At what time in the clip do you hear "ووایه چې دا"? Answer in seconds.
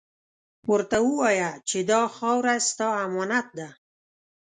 1.07-2.01